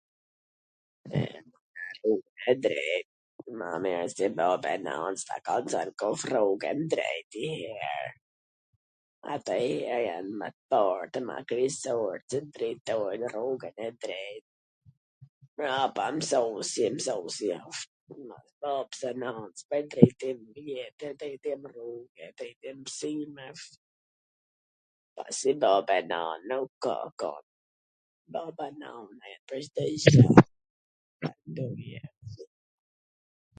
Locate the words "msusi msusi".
16.17-17.47